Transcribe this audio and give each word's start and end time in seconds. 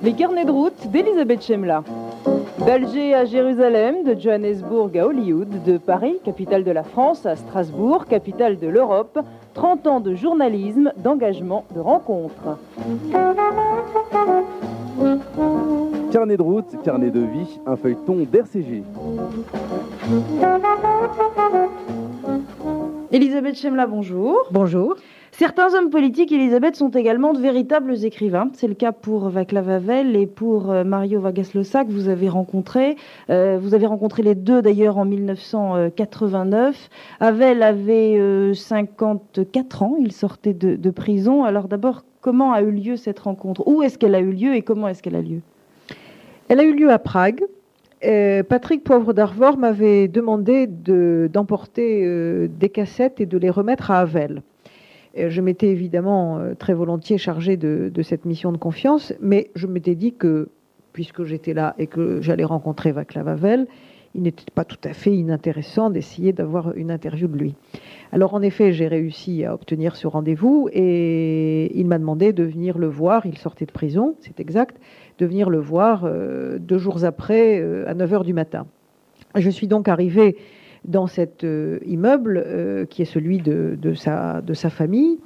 Les 0.00 0.12
carnets 0.12 0.44
de 0.44 0.50
route 0.52 0.86
d'Elisabeth 0.92 1.42
Chemla. 1.42 1.82
D'Alger 2.64 3.14
à 3.14 3.24
Jérusalem, 3.24 4.04
de 4.04 4.14
Johannesburg 4.14 4.96
à 4.96 5.06
Hollywood, 5.06 5.48
de 5.64 5.76
Paris, 5.76 6.18
capitale 6.24 6.62
de 6.62 6.70
la 6.70 6.84
France, 6.84 7.26
à 7.26 7.34
Strasbourg, 7.34 8.06
capitale 8.06 8.58
de 8.58 8.68
l'Europe, 8.68 9.18
30 9.54 9.86
ans 9.88 10.00
de 10.00 10.14
journalisme, 10.14 10.92
d'engagement, 10.98 11.64
de 11.74 11.80
rencontres. 11.80 12.58
Carnet 16.12 16.36
de 16.36 16.42
route, 16.42 16.82
carnet 16.84 17.10
de 17.10 17.20
vie, 17.20 17.58
un 17.66 17.74
feuilleton 17.74 18.26
d'RCG. 18.30 18.84
Elisabeth 23.10 23.56
Chemla, 23.56 23.86
bonjour. 23.86 24.46
Bonjour. 24.52 24.94
Certains 25.38 25.72
hommes 25.72 25.90
politiques, 25.90 26.32
Elisabeth, 26.32 26.74
sont 26.74 26.88
également 26.88 27.32
de 27.32 27.38
véritables 27.38 28.04
écrivains. 28.04 28.50
C'est 28.54 28.66
le 28.66 28.74
cas 28.74 28.90
pour 28.90 29.28
Vaclav 29.28 29.70
Havel 29.70 30.16
et 30.16 30.26
pour 30.26 30.72
euh, 30.72 30.82
Mario 30.82 31.20
Vargas 31.20 31.52
Llosa 31.54 31.84
que 31.84 31.92
vous 31.92 32.08
avez 32.08 32.28
rencontré. 32.28 32.96
Euh, 33.30 33.56
vous 33.62 33.72
avez 33.72 33.86
rencontré 33.86 34.24
les 34.24 34.34
deux 34.34 34.62
d'ailleurs 34.62 34.98
en 34.98 35.04
1989. 35.04 36.90
Havel 37.20 37.62
avait 37.62 38.52
54 38.52 39.82
euh, 39.82 39.86
ans, 39.86 39.96
il 40.00 40.10
sortait 40.10 40.54
de, 40.54 40.90
prison. 40.90 41.44
Alors 41.44 41.68
d'abord, 41.68 42.02
comment 42.20 42.52
a 42.52 42.60
eu 42.62 42.72
lieu 42.72 42.96
cette 42.96 43.20
rencontre? 43.20 43.62
Où 43.68 43.84
est-ce 43.84 43.96
qu'elle 43.96 44.16
a 44.16 44.20
eu 44.20 44.32
lieu 44.32 44.56
et 44.56 44.62
comment 44.62 44.88
est-ce 44.88 45.04
qu'elle 45.04 45.14
a 45.14 45.22
lieu? 45.22 45.42
Elle 46.48 46.58
a 46.58 46.64
eu 46.64 46.74
lieu 46.74 46.90
à 46.90 46.98
Prague. 46.98 47.44
Patrick 48.48 48.82
Poivre 48.82 49.12
d'Arvor 49.12 49.56
m'avait 49.56 50.08
demandé 50.08 50.66
d'emporter 50.66 52.48
des 52.48 52.68
cassettes 52.70 53.20
et 53.20 53.26
de 53.26 53.38
les 53.38 53.50
remettre 53.50 53.92
à 53.92 54.00
Havel. 54.00 54.42
Je 55.28 55.40
m'étais 55.40 55.68
évidemment 55.68 56.38
euh, 56.38 56.54
très 56.54 56.74
volontiers 56.74 57.18
chargée 57.18 57.56
de, 57.56 57.90
cette 58.02 58.24
mission 58.24 58.52
de 58.52 58.56
confiance, 58.56 59.12
mais 59.20 59.50
je 59.54 59.66
m'étais 59.66 59.94
dit 59.94 60.14
que, 60.14 60.48
puisque 60.92 61.24
j'étais 61.24 61.54
là 61.54 61.74
et 61.78 61.86
que 61.86 62.20
j'allais 62.20 62.44
rencontrer 62.44 62.92
Vaclav 62.92 63.28
Havel, 63.28 63.66
il 64.14 64.22
n'était 64.22 64.44
pas 64.54 64.64
tout 64.64 64.78
à 64.84 64.92
fait 64.94 65.14
inintéressant 65.14 65.90
d'essayer 65.90 66.32
d'avoir 66.32 66.74
une 66.76 66.90
interview 66.90 67.28
de 67.28 67.36
lui. 67.36 67.54
Alors 68.12 68.34
en 68.34 68.42
effet, 68.42 68.72
j'ai 68.72 68.88
réussi 68.88 69.44
à 69.44 69.54
obtenir 69.54 69.96
ce 69.96 70.06
rendez-vous 70.06 70.68
et 70.72 71.78
il 71.78 71.86
m'a 71.86 71.98
demandé 71.98 72.32
de 72.32 72.44
venir 72.44 72.78
le 72.78 72.86
voir. 72.86 73.26
Il 73.26 73.36
sortait 73.36 73.66
de 73.66 73.72
prison, 73.72 74.16
c'est 74.20 74.40
exact, 74.40 74.78
de 75.18 75.26
venir 75.26 75.50
le 75.50 75.58
voir 75.58 76.04
euh, 76.04 76.58
deux 76.58 76.78
jours 76.78 77.04
après, 77.04 77.60
euh, 77.60 77.88
à 77.88 77.94
9 77.94 78.12
h 78.12 78.24
du 78.24 78.32
matin. 78.32 78.66
Je 79.34 79.50
suis 79.50 79.66
donc 79.66 79.88
arrivée 79.88 80.36
dans 80.88 81.06
cet 81.06 81.44
euh, 81.44 81.78
immeuble 81.86 82.42
euh, 82.44 82.86
qui 82.86 83.02
est 83.02 83.04
celui 83.04 83.38
de, 83.38 83.76
sa, 83.94 84.42
famille. 84.70 85.18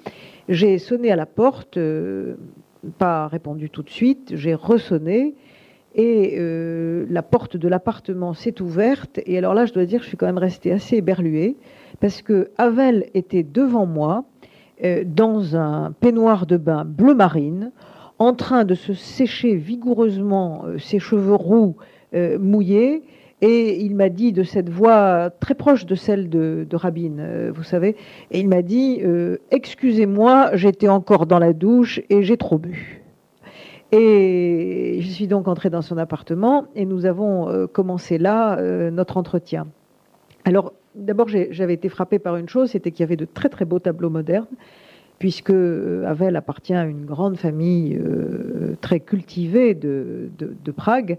J'ai 0.48 0.78
sonné 0.78 1.10
à 1.10 1.16
la 1.16 1.24
porte, 1.24 1.76
euh, 1.76 2.34
pas 2.98 3.28
répondu 3.28 3.70
tout 3.70 3.82
de 3.82 3.90
suite, 3.90 4.32
j'ai 4.34 4.54
ressonné 4.54 5.34
et 5.94 6.38
la 7.10 7.22
porte 7.22 7.58
de 7.58 7.68
l'appartement 7.68 8.32
s'est 8.32 8.62
ouverte. 8.62 9.20
Et 9.26 9.36
alors 9.36 9.52
là, 9.52 9.66
je 9.66 9.74
dois 9.74 9.84
dire, 9.84 10.02
je 10.02 10.08
suis 10.08 10.16
quand 10.16 10.24
même 10.24 10.38
restée 10.38 10.72
assez 10.72 10.96
éberluée 10.96 11.54
parce 12.00 12.22
que 12.22 12.48
Havel 12.56 13.10
était 13.12 13.42
devant 13.42 13.84
moi 13.84 14.24
dans 15.04 15.54
un 15.54 15.92
peignoir 15.92 16.46
de 16.46 16.56
bain 16.56 16.86
bleu 16.86 17.14
marine, 17.14 17.72
en 18.18 18.32
train 18.32 18.64
de 18.64 18.74
se 18.74 18.94
sécher 18.94 19.54
vigoureusement 19.54 20.64
ses 20.78 20.98
cheveux 20.98 21.34
roux 21.34 21.76
mouillés 22.14 23.02
et 23.42 23.82
il 23.82 23.96
m'a 23.96 24.08
dit 24.08 24.32
de 24.32 24.44
cette 24.44 24.70
voix 24.70 25.28
très 25.40 25.56
proche 25.56 25.84
de 25.84 25.96
celle 25.96 26.30
de, 26.30 26.66
Rabin, 26.72 27.18
euh, 27.18 27.52
vous 27.52 27.64
savez, 27.64 27.96
et 28.30 28.38
il 28.38 28.48
m'a 28.48 28.62
dit 28.62 29.00
euh, 29.04 29.38
Excusez-moi, 29.50 30.50
j'étais 30.54 30.88
encore 30.88 31.26
dans 31.26 31.40
la 31.40 31.52
douche 31.52 32.00
et 32.08 32.22
j'ai 32.22 32.36
trop 32.36 32.56
bu. 32.56 33.02
Et 33.90 34.98
je 35.00 35.08
suis 35.08 35.26
donc 35.26 35.48
entrée 35.48 35.70
dans 35.70 35.82
son 35.82 35.98
appartement 35.98 36.66
et 36.76 36.86
nous 36.86 37.04
avons 37.04 37.48
euh, 37.48 37.66
commencé 37.66 38.16
là 38.16 38.56
notre 38.90 39.16
entretien. 39.16 39.66
Alors, 40.44 40.72
d'abord, 40.94 41.26
j'avais 41.28 41.74
été 41.74 41.88
frappée 41.88 42.20
par 42.20 42.36
une 42.36 42.48
chose 42.48 42.70
c'était 42.70 42.92
qu'il 42.92 43.00
y 43.00 43.04
avait 43.04 43.16
de 43.16 43.26
très 43.26 43.48
très 43.48 43.64
beaux 43.64 43.80
tableaux 43.80 44.08
modernes 44.08 44.46
puisque 45.18 45.50
Havel 45.50 46.36
appartient 46.36 46.74
à 46.74 46.84
une 46.84 47.04
grande 47.04 47.36
famille 47.36 48.00
très 48.80 48.98
cultivée 49.00 49.74
de, 49.74 50.30
de 50.38 50.70
Prague. 50.72 51.18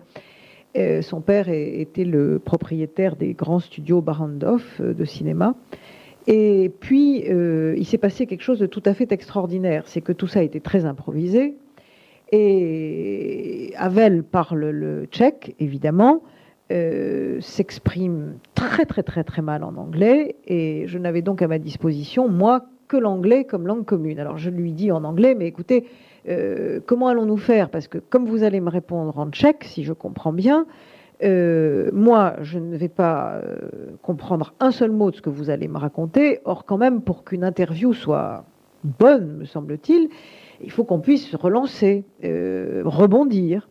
Euh, 0.75 1.01
son 1.01 1.21
père 1.21 1.49
était 1.49 2.03
le 2.03 2.39
propriétaire 2.39 3.15
des 3.15 3.33
grands 3.33 3.59
studios 3.59 4.01
Barandov 4.01 4.63
euh, 4.79 4.93
de 4.93 5.05
cinéma. 5.05 5.55
Et 6.25 6.71
puis, 6.79 7.25
euh, 7.29 7.75
il 7.77 7.85
s'est 7.85 7.97
passé 7.99 8.25
quelque 8.25 8.41
chose 8.41 8.59
de 8.59 8.65
tout 8.65 8.81
à 8.85 8.93
fait 8.93 9.11
extraordinaire. 9.11 9.83
C'est 9.85 10.01
que 10.01 10.13
tout 10.13 10.27
ça 10.27 10.39
a 10.39 10.43
été 10.43 10.61
très 10.61 10.85
improvisé. 10.85 11.55
Et 12.31 13.73
Havel 13.77 14.23
parle 14.23 14.69
le 14.69 15.05
tchèque, 15.05 15.55
évidemment, 15.59 16.23
s'exprime 17.41 18.39
très, 18.55 18.85
très, 18.85 19.03
très, 19.03 19.23
très 19.23 19.43
mal 19.43 19.63
en 19.63 19.75
anglais. 19.75 20.37
Et 20.47 20.85
je 20.87 20.97
n'avais 20.97 21.21
donc 21.21 21.43
à 21.43 21.47
ma 21.47 21.59
disposition, 21.59 22.29
moi, 22.29 22.65
que 22.87 22.97
l'anglais 22.97 23.43
comme 23.43 23.67
langue 23.67 23.85
commune. 23.85 24.17
Alors, 24.17 24.39
je 24.39 24.49
lui 24.49 24.71
dis 24.71 24.91
en 24.91 25.03
anglais, 25.03 25.35
mais 25.35 25.45
écoutez, 25.45 25.85
euh, 26.27 26.79
comment 26.85 27.07
allons-nous 27.07 27.37
faire? 27.37 27.69
Parce 27.69 27.87
que 27.87 27.97
comme 27.97 28.25
vous 28.25 28.43
allez 28.43 28.61
me 28.61 28.69
répondre 28.69 29.17
en 29.17 29.29
tchèque, 29.29 29.63
si 29.65 29.83
je 29.83 29.93
comprends 29.93 30.33
bien, 30.33 30.65
euh, 31.23 31.89
moi, 31.93 32.35
je 32.41 32.59
ne 32.59 32.75
vais 32.75 32.89
pas 32.89 33.35
euh, 33.35 33.95
comprendre 34.01 34.53
un 34.59 34.71
seul 34.71 34.91
mot 34.91 35.11
de 35.11 35.15
ce 35.15 35.21
que 35.21 35.29
vous 35.29 35.49
allez 35.49 35.67
me 35.67 35.77
raconter. 35.77 36.39
Or, 36.45 36.65
quand 36.65 36.77
même, 36.77 37.01
pour 37.01 37.23
qu'une 37.23 37.43
interview 37.43 37.93
soit 37.93 38.45
bonne, 38.83 39.37
me 39.37 39.45
semble-t-il, 39.45 40.09
il 40.61 40.71
faut 40.71 40.83
qu'on 40.83 40.99
puisse 40.99 41.33
relancer, 41.35 42.03
rebondir. 42.21 43.69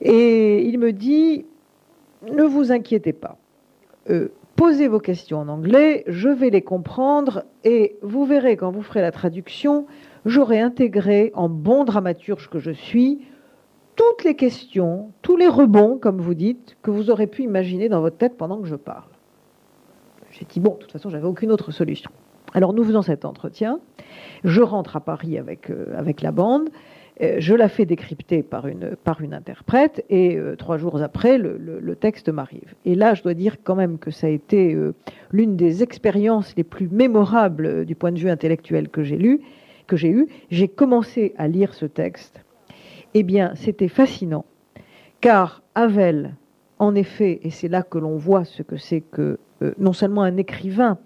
Et 0.00 0.62
il 0.66 0.78
me 0.78 0.92
dit, 0.92 1.46
ne 2.28 2.42
vous 2.42 2.72
inquiétez 2.72 3.12
pas. 3.12 3.38
posez 4.56 4.88
vos 4.88 4.98
questions 4.98 5.38
en 5.38 5.48
anglais, 5.48 6.02
je 6.08 6.28
vais 6.28 6.50
les 6.50 6.62
comprendre 6.62 7.44
et 7.62 7.96
vous 8.02 8.24
verrez 8.24 8.56
quand 8.56 8.72
vous 8.72 8.82
ferez 8.82 9.00
la 9.00 9.12
traduction, 9.12 9.86
j'aurais 10.24 10.60
intégré, 10.60 11.30
en 11.34 11.48
bon 11.48 11.84
dramaturge 11.84 12.48
que 12.48 12.58
je 12.58 12.70
suis, 12.70 13.20
toutes 13.96 14.24
les 14.24 14.34
questions, 14.34 15.12
tous 15.22 15.36
les 15.36 15.48
rebonds, 15.48 15.98
comme 15.98 16.20
vous 16.20 16.34
dites, 16.34 16.76
que 16.82 16.90
vous 16.90 17.10
aurez 17.10 17.26
pu 17.26 17.42
imaginer 17.42 17.88
dans 17.88 18.00
votre 18.00 18.16
tête 18.16 18.36
pendant 18.36 18.58
que 18.60 18.68
je 18.68 18.76
parle. 18.76 19.10
J'ai 20.30 20.46
dit, 20.48 20.60
bon, 20.60 20.74
de 20.74 20.78
toute 20.78 20.92
façon, 20.92 21.10
j'avais 21.10 21.26
aucune 21.26 21.50
autre 21.50 21.70
solution. 21.70 22.10
Alors 22.52 22.72
nous 22.72 22.82
faisons 22.84 23.02
cet 23.02 23.24
entretien, 23.24 23.78
je 24.42 24.60
rentre 24.60 24.96
à 24.96 25.00
Paris 25.00 25.38
avec, 25.38 25.70
euh, 25.70 25.86
avec 25.96 26.20
la 26.20 26.32
bande, 26.32 26.68
euh, 27.22 27.36
je 27.38 27.54
la 27.54 27.68
fais 27.68 27.84
décrypter 27.84 28.42
par 28.42 28.66
une, 28.66 28.96
par 28.96 29.20
une 29.20 29.34
interprète, 29.34 30.04
et 30.10 30.36
euh, 30.36 30.56
trois 30.56 30.76
jours 30.76 31.00
après, 31.00 31.38
le, 31.38 31.94
texte 32.00 32.28
m'arrive. 32.28 32.74
Et 32.84 32.94
là, 32.94 33.14
je 33.14 33.22
dois 33.22 33.34
dire 33.34 33.56
quand 33.62 33.76
même 33.76 33.98
que 33.98 34.10
ça 34.10 34.26
a 34.26 34.30
été 34.30 34.76
l'une 35.32 35.56
des 35.56 35.82
expériences 35.82 36.54
les 36.56 36.64
plus 36.64 36.88
mémorables 36.88 37.84
du 37.84 37.94
point 37.94 38.10
de 38.10 38.18
vue 38.18 38.30
intellectuel 38.30 38.88
que 38.88 39.02
j'ai 39.02 39.18
lu, 39.18 39.42
que 39.90 39.96
j'ai 39.96 40.10
eu, 40.10 40.28
j'ai 40.50 40.68
commencé 40.68 41.34
à 41.36 41.48
lire 41.48 41.74
ce 41.74 41.84
texte. 41.84 42.44
Eh 43.12 43.24
bien, 43.24 43.52
c'était 43.56 43.88
fascinant, 43.88 44.44
car 45.20 45.62
Havel, 45.74 46.36
en 46.78 46.94
effet, 46.94 47.40
et 47.42 47.50
c'est 47.50 47.66
là 47.66 47.82
que 47.82 47.98
l'on 47.98 48.16
voit 48.16 48.44
ce 48.44 48.62
que 48.62 48.76
c'est 48.76 49.00
que 49.00 49.40
euh, 49.62 49.74
non 49.78 49.92
seulement 49.92 50.22
un 50.22 50.36
écrivain, 50.36 50.98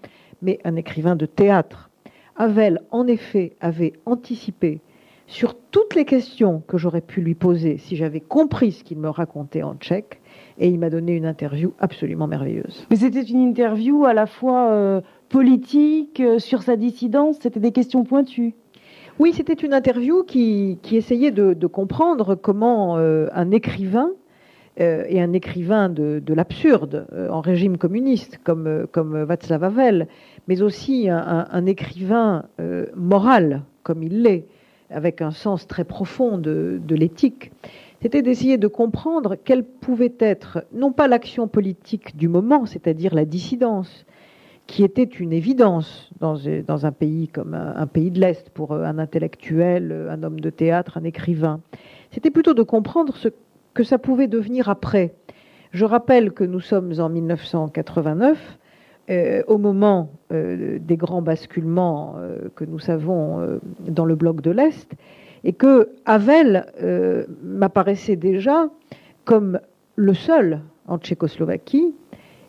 mais 0.43 0.59
un 0.65 0.75
écrivain 0.75 1.15
de 1.15 1.25
théâtre, 1.25 1.89
Havel, 2.35 2.81
en 2.91 3.07
effet, 3.07 3.55
avait 3.59 3.93
anticipé 4.05 4.81
sur 5.25 5.55
toutes 5.71 5.95
les 5.95 6.05
questions 6.05 6.61
que 6.67 6.77
j'aurais 6.77 7.01
pu 7.01 7.21
lui 7.21 7.33
poser 7.33 7.77
si 7.77 7.95
j'avais 7.95 8.19
compris 8.19 8.71
ce 8.71 8.83
qu'il 8.83 8.99
me 8.99 9.09
racontait 9.09 9.63
en 9.63 9.73
tchèque, 9.73 10.21
et 10.59 10.67
il 10.67 10.77
m'a 10.77 10.91
donné 10.91 11.13
une 11.13 11.25
interview 11.25 11.73
absolument 11.79 12.27
merveilleuse. 12.27 12.85
Mais 12.91 12.97
c'était 12.97 13.23
une 13.23 13.41
interview 13.41 14.05
à 14.05 14.13
la 14.13 14.27
fois 14.27 14.69
euh, 14.69 15.01
politique, 15.29 16.19
euh, 16.19 16.37
sur 16.37 16.61
sa 16.61 16.75
dissidence, 16.75 17.37
c'était 17.41 17.59
des 17.59 17.71
questions 17.71 18.03
pointues. 18.03 18.53
Oui, 19.17 19.31
c'était 19.33 19.53
une 19.53 19.73
interview 19.73 20.23
qui, 20.23 20.77
essayait 20.91 21.31
de, 21.31 21.67
comprendre 21.67 22.35
comment 22.35 22.97
euh, 22.97 23.27
un 23.31 23.49
écrivain, 23.51 24.11
euh, 24.81 25.05
et 25.07 25.21
un 25.21 25.31
écrivain 25.31 25.87
de, 25.87 26.21
l'absurde 26.33 27.07
euh, 27.13 27.29
en 27.29 27.39
régime 27.39 27.77
communiste, 27.77 28.39
comme, 28.43 28.87
comme 28.91 29.23
Václav 29.23 29.63
Havel, 29.63 30.07
mais 30.49 30.61
aussi 30.61 31.07
un, 31.09 31.65
écrivain 31.65 32.43
moral, 32.95 33.63
comme 33.83 34.03
il 34.03 34.21
l'est, 34.21 34.47
avec 34.89 35.21
un 35.21 35.31
sens 35.31 35.65
très 35.65 35.85
profond 35.85 36.37
de, 36.37 36.81
l'éthique, 36.89 37.53
c'était 38.01 38.21
d'essayer 38.21 38.57
de 38.57 38.67
comprendre 38.67 39.35
quelle 39.35 39.63
pouvait 39.63 40.13
être, 40.19 40.65
non 40.73 40.91
pas 40.91 41.07
l'action 41.07 41.47
politique 41.47 42.17
du 42.17 42.27
moment, 42.27 42.65
c'est-à-dire 42.65 43.15
la 43.15 43.23
dissidence, 43.23 44.05
qui 44.67 44.83
était 44.83 45.03
une 45.03 45.31
évidence 45.31 46.09
dans, 46.19 46.35
un 46.85 46.91
pays 46.91 47.27
comme 47.27 47.53
un, 47.53 47.87
pays 47.87 48.11
de 48.11 48.19
l'Est 48.19 48.49
pour 48.49 48.73
un 48.73 48.97
intellectuel, 48.97 50.07
un 50.09 50.23
homme 50.23 50.39
de 50.39 50.49
théâtre, 50.49 50.97
un 50.97 51.03
écrivain. 51.03 51.61
C'était 52.11 52.31
plutôt 52.31 52.53
de 52.53 52.63
comprendre 52.63 53.15
ce 53.15 53.29
que 53.73 53.83
ça 53.83 53.97
pouvait 53.97 54.27
devenir 54.27 54.69
après. 54.69 55.13
Je 55.71 55.85
rappelle 55.85 56.31
que 56.31 56.43
nous 56.43 56.61
sommes 56.61 56.93
en 56.99 57.09
1989, 57.09 58.59
euh, 59.11 59.43
au 59.47 59.59
moment 59.59 60.09
euh, 60.31 60.79
des 60.79 60.97
grands 60.97 61.21
basculements 61.21 62.15
euh, 62.17 62.49
que 62.55 62.65
nous 62.65 62.79
savons 62.79 63.59
dans 63.87 64.05
le 64.05 64.15
bloc 64.15 64.41
de 64.41 64.49
l'Est, 64.49 64.91
et 65.43 65.53
que 65.53 65.89
Havel 66.05 66.65
m'apparaissait 67.43 68.15
déjà 68.15 68.69
comme 69.25 69.59
le 69.95 70.13
seul 70.15 70.61
en 70.87 70.97
Tchécoslovaquie 70.97 71.93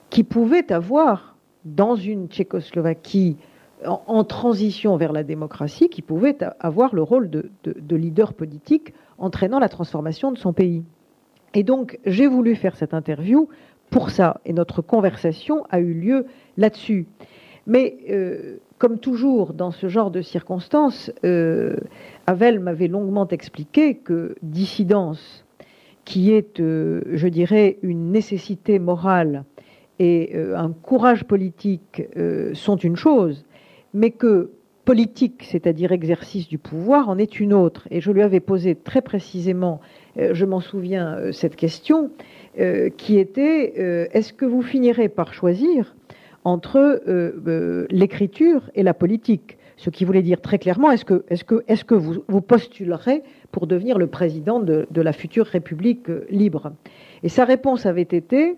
qui 0.09 0.25
pouvait 0.25 0.73
avoir 0.73 1.36
dans 1.67 1.97
une 1.97 2.29
Tchécoslovaquie 2.29 3.37
en, 3.85 4.25
transition 4.25 4.97
vers 4.97 5.13
la 5.13 5.23
démocratie, 5.23 5.89
qui 5.89 6.01
pouvait 6.01 6.39
avoir 6.61 6.95
le 6.95 7.03
rôle 7.03 7.29
de, 7.29 7.51
leader 7.97 8.33
politique 8.33 8.95
entraînant 9.19 9.59
la 9.59 9.69
transformation 9.69 10.33
de 10.33 10.39
son 10.39 10.53
pays. 10.53 10.83
Et 11.55 11.63
donc, 11.63 11.99
j'ai 12.07 12.27
voulu 12.27 12.55
faire 12.55 12.77
cette 12.77 12.95
interview 12.95 13.49
pour 13.91 14.11
ça, 14.11 14.41
et 14.45 14.53
notre 14.53 14.83
conversation 14.83 15.65
a 15.71 15.81
eu 15.81 15.93
lieu 15.93 16.27
là-dessus. 16.57 17.07
Mais 17.67 17.97
euh, 18.11 18.57
comme 18.79 18.99
toujours 18.99 19.53
dans 19.53 19.71
ce 19.71 19.89
genre 19.89 20.11
de 20.11 20.23
circonstances, 20.23 21.13
euh, 21.25 21.77
Havel 22.27 22.61
m'avait 22.61 22.89
longuement 22.89 23.29
expliqué 23.29 23.97
que 23.97 24.37
dissidence, 24.43 25.45
qui 26.05 26.33
est, 26.33 26.61
euh, 26.61 27.03
je 27.13 27.29
dirais, 27.29 27.79
une 27.83 28.11
nécessité 28.13 28.79
morale 28.79 29.45
et 29.99 30.33
euh, 30.35 30.57
un 30.57 30.73
courage 30.73 31.25
politique 31.25 32.03
euh, 32.17 32.55
sont 32.55 32.77
une 32.77 32.97
chose, 32.97 33.45
mais 33.95 34.11
que 34.11 34.51
politique, 34.85 35.45
c'est-à-dire 35.51 35.91
exercice 35.91 36.47
du 36.47 36.59
pouvoir, 36.59 37.09
en 37.09 37.19
est 37.19 37.41
une 37.41 37.53
autre. 37.53 37.89
Et 37.91 38.01
je 38.01 38.13
lui 38.13 38.23
avais 38.23 38.41
posé 38.41 38.77
très 38.77 39.03
précisément, 39.03 39.81
euh, 40.17 40.31
je 40.33 40.45
m'en 40.45 40.61
souviens, 40.61 41.33
cette 41.33 41.57
question, 41.57 42.11
qui 42.97 43.19
était, 43.19 44.09
est-ce 44.15 44.33
que 44.33 44.47
vous 44.47 44.63
finirez 44.63 45.11
par 45.11 45.35
choisir 45.35 45.95
entre 46.43 47.03
l'écriture 47.91 48.71
et 48.75 48.83
la 48.83 48.95
politique? 48.95 49.59
Ce 49.77 49.91
qui 49.91 50.07
voulait 50.07 50.23
dire 50.23 50.41
très 50.41 50.59
clairement, 50.59 50.91
est-ce 50.91 51.05
que, 51.05 51.27
est 51.29 51.45
que, 51.45 51.63
est 51.69 51.85
que 51.85 51.95
vous, 51.95 52.41
postulerez 52.41 53.23
pour 53.53 53.67
devenir 53.67 53.99
le 53.99 54.07
président 54.07 54.59
de, 54.59 54.87
de 54.91 55.03
la 55.03 55.13
future 55.13 55.45
République 55.45 56.07
libre? 56.31 56.73
Et 57.23 57.29
sa 57.29 57.45
réponse 57.45 57.85
avait 57.85 58.01
été, 58.01 58.57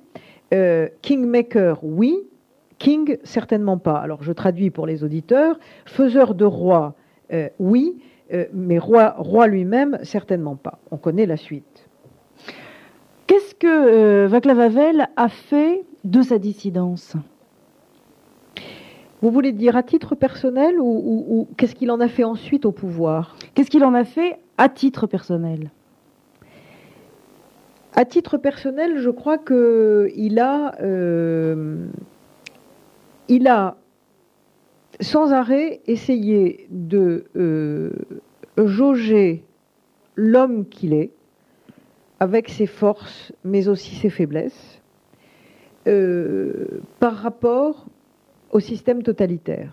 euh, 0.53 0.89
Kingmaker, 1.03 1.79
oui. 1.83 2.17
King, 2.79 3.19
certainement 3.25 3.79
pas. 3.79 3.97
Alors 3.97 4.23
je 4.23 4.33
traduis 4.33 4.71
pour 4.71 4.87
les 4.87 5.03
auditeurs. 5.05 5.59
Faiseur 5.85 6.35
de 6.35 6.45
roi, 6.45 6.95
euh, 7.33 7.49
oui. 7.59 7.99
Euh, 8.33 8.47
mais 8.53 8.79
roi, 8.79 9.47
lui-même, 9.47 9.99
certainement 10.03 10.57
pas. 10.57 10.79
On 10.91 10.97
connaît 10.97 11.27
la 11.27 11.37
suite. 11.37 11.89
Qu'est-ce 13.27 13.55
que 13.55 14.27
Václav 14.27 14.61
Havel 14.61 15.09
a 15.17 15.29
fait 15.29 15.85
de 16.05 16.23
sa 16.23 16.39
dissidence? 16.39 17.15
Vous 19.21 19.31
voulez 19.31 19.53
dire 19.53 19.77
à 19.77 19.83
titre 19.83 20.15
personnel 20.15 20.77
ou 20.79 21.49
qu'est-ce 21.57 21.75
qu'il 21.75 21.91
en 21.91 22.01
a 22.01 22.09
fait 22.09 22.25
ensuite 22.25 22.65
au 22.65 22.73
pouvoir? 22.73 23.37
Qu'est-ce 23.55 23.71
qu'il 23.71 23.85
en 23.85 23.95
a 23.95 24.05
fait 24.05 24.39
à 24.57 24.69
titre 24.69 25.07
personnel? 25.07 25.71
À 27.99 28.05
titre 28.05 28.39
personnel, 28.39 28.99
je 28.99 29.11
crois 29.11 29.39
qu'il 29.39 30.39
a, 30.39 30.81
euh, 30.81 31.89
a 33.45 33.77
sans 35.01 35.33
arrêt 35.33 35.81
essayé 35.89 36.69
de 36.71 37.25
euh, 37.35 37.91
jauger 38.57 39.43
l'homme 40.15 40.69
qu'il 40.69 40.93
est, 40.93 41.11
avec 42.21 42.51
ses 42.51 42.67
forces, 42.67 43.33
mais 43.43 43.67
aussi 43.67 43.97
ses 43.97 44.11
faiblesses, 44.11 44.81
euh, 45.89 46.81
par 47.01 47.17
rapport 47.17 47.85
au 48.53 48.61
système 48.61 49.03
totalitaire. 49.03 49.73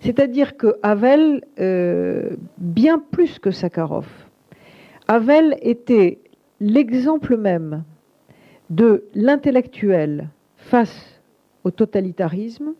C'est-à-dire 0.00 0.56
que 0.56 0.74
Havel, 0.82 1.44
bien 2.58 2.98
plus 2.98 3.38
que 3.38 3.52
Sakharov, 3.52 4.08
Havel 5.06 5.56
était 5.62 6.18
l'exemple 6.60 7.36
même 7.36 7.84
de 8.70 9.04
l'intellectuel 9.14 10.28
face 10.56 11.20
au 11.64 11.70
totalitarisme 11.70 12.74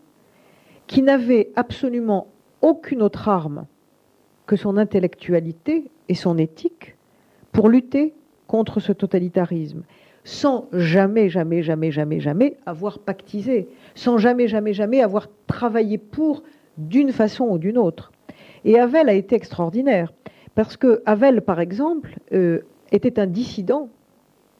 qui 0.87 1.01
n'avait 1.01 1.51
absolument 1.55 2.27
aucune 2.61 3.01
autre 3.01 3.29
arme 3.29 3.65
que 4.45 4.55
son 4.55 4.77
intellectualité 4.77 5.91
et 6.09 6.15
son 6.15 6.37
éthique 6.37 6.95
pour 7.51 7.69
lutter 7.69 8.13
contre 8.47 8.79
ce 8.79 8.93
totalitarisme, 8.93 9.83
sans 10.23 10.67
jamais, 10.71 11.29
jamais, 11.29 11.61
jamais, 11.63 11.91
jamais, 11.91 12.19
jamais 12.19 12.57
avoir 12.65 12.99
pactisé, 12.99 13.67
sans 13.93 14.17
jamais, 14.17 14.47
jamais, 14.47 14.73
jamais 14.73 15.01
avoir 15.01 15.27
travaillé 15.47 15.97
pour 15.97 16.43
d'une 16.77 17.11
façon 17.11 17.45
ou 17.45 17.57
d'une 17.57 17.77
autre. 17.77 18.11
Et 18.63 18.79
Havel 18.79 19.09
a 19.09 19.13
été 19.13 19.35
extraordinaire, 19.35 20.13
parce 20.55 20.77
que 20.77 21.01
Havel, 21.05 21.41
par 21.41 21.59
exemple, 21.59 22.17
euh, 22.33 22.61
était 22.91 23.19
un 23.19 23.27
dissident, 23.27 23.89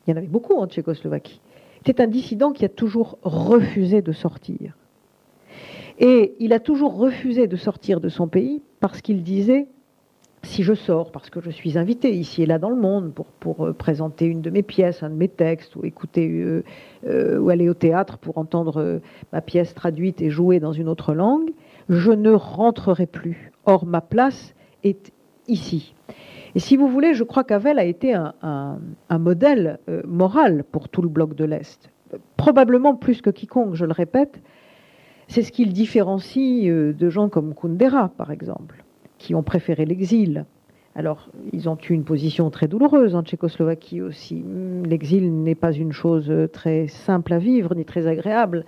il 0.06 0.12
y 0.12 0.14
en 0.14 0.18
avait 0.18 0.28
beaucoup 0.28 0.56
en 0.56 0.68
Tchécoslovaquie, 0.68 1.42
était 1.82 2.02
un 2.02 2.08
dissident 2.08 2.52
qui 2.52 2.66
a 2.66 2.70
toujours 2.70 3.18
refusé 3.24 4.02
de 4.02 4.12
sortir. 4.12 4.76
Et 6.00 6.36
il 6.40 6.54
a 6.54 6.60
toujours 6.60 6.96
refusé 6.96 7.48
de 7.48 7.56
sortir 7.56 8.00
de 8.00 8.10
son 8.10 8.28
pays 8.28 8.62
parce 8.80 9.02
qu'il 9.02 9.24
disait, 9.24 9.68
si 10.44 10.64
je 10.64 10.74
sors, 10.74 11.12
parce 11.12 11.30
que 11.30 11.42
je 11.42 11.50
suis 11.50 11.78
invité 11.78 12.12
ici 12.16 12.44
et 12.44 12.46
là 12.46 12.60
dans 12.60 12.70
le 12.70 12.76
monde 12.76 13.14
pour, 13.40 13.66
euh, 13.66 13.74
présenter 13.74 14.26
une 14.26 14.42
de 14.42 14.50
mes 14.50 14.62
pièces, 14.62 15.02
un 15.02 15.10
de 15.10 15.16
mes 15.16 15.28
textes, 15.28 15.76
ou 15.76 15.86
écouter, 15.86 16.30
euh, 16.30 16.64
euh, 17.08 17.40
ou 17.40 17.50
aller 17.50 17.70
au 17.70 17.74
théâtre 17.74 18.18
pour 18.18 18.38
entendre 18.38 19.02
ma 19.34 19.42
pièce 19.42 19.74
traduite 19.74 20.22
et 20.22 20.30
jouée 20.30 20.60
dans 20.60 20.74
une 20.74 20.88
autre 20.88 21.14
langue, 21.14 21.52
je 21.90 22.12
ne 22.12 22.32
rentrerai 22.32 23.08
plus. 23.08 23.52
Or, 23.66 23.86
ma 23.86 24.02
place 24.02 24.54
est 24.84 25.12
ici. 25.48 25.96
Et 26.58 26.60
si 26.60 26.76
vous 26.76 26.88
voulez, 26.88 27.14
je 27.14 27.24
crois 27.24 27.44
qu'Avel 27.44 27.78
a 27.78 27.84
été 27.84 28.16
un, 28.16 28.80
modèle 29.12 29.78
euh, 29.90 30.02
moral 30.08 30.64
pour 30.64 30.90
tout 30.90 31.04
le 31.04 31.08
bloc 31.08 31.36
de 31.36 31.46
l'Est. 31.46 31.92
Probablement 32.36 32.96
plus 32.96 33.22
que 33.22 33.30
quiconque, 33.30 33.76
je 33.76 33.86
le 33.86 33.92
répète. 33.92 34.42
C'est 35.28 35.44
ce 35.44 35.52
qui 35.52 35.66
le 35.66 35.72
différencie 35.72 36.68
euh, 36.68 36.94
de 36.94 37.10
gens 37.12 37.30
comme 37.30 37.54
Kundera, 37.54 38.10
par 38.10 38.32
exemple, 38.32 38.84
qui 39.20 39.36
ont 39.36 39.44
préféré 39.44 39.86
l'exil. 39.86 40.46
Alors, 40.96 41.30
ils 41.54 41.70
ont 41.70 41.78
eu 41.88 41.94
une 41.94 42.06
position 42.06 42.50
très 42.50 42.68
douloureuse 42.68 43.14
en 43.14 43.22
Tchécoslovaquie 43.22 44.02
aussi. 44.02 44.44
L'exil 44.84 45.44
n'est 45.44 45.54
pas 45.54 45.74
une 45.74 45.92
chose 45.92 46.34
très 46.52 46.88
simple 46.88 47.34
à 47.34 47.38
vivre, 47.38 47.76
ni 47.76 47.86
très 47.86 48.08
agréable, 48.08 48.66